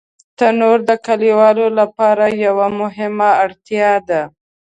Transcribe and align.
تنور 0.37 0.79
د 0.89 0.91
کلیوالو 1.05 1.67
لپاره 1.79 2.25
یوه 2.45 2.67
مهمه 2.81 3.29
اړتیا 3.43 3.91
ده 4.09 4.21